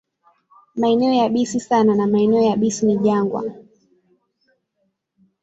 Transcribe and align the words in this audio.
Maeneo 0.75 1.13
yabisi 1.13 1.59
sana 1.59 1.95
na 1.95 2.07
maeneo 2.07 2.41
yabisi 2.43 2.85
ni 2.85 2.97
jangwa. 2.97 3.43